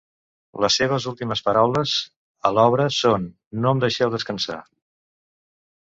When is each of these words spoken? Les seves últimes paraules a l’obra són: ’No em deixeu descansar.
Les 0.63 0.77
seves 0.79 1.05
últimes 1.11 1.43
paraules 1.49 1.93
a 2.49 2.53
l’obra 2.55 2.89
són: 2.97 3.29
’No 3.61 3.75
em 3.77 3.85
deixeu 3.87 4.15
descansar. 4.17 4.59